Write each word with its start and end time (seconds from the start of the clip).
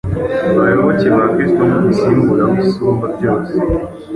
bayoboke 0.57 1.07
ba 1.15 1.23
Kristo 1.33 1.61
nk’umusimbura 1.69 2.43
w’Isumbabyose. 2.51 3.55